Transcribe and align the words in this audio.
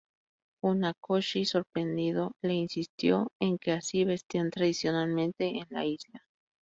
Funakoshi 0.59 1.45
sorprendido, 1.45 2.31
le 2.41 2.53
insistió 2.55 3.31
en 3.39 3.59
que 3.59 3.71
así 3.71 4.03
vestían 4.03 4.49
tradicionalmente 4.49 5.45
en 5.59 5.67
la 5.69 5.85
isla. 5.85 6.23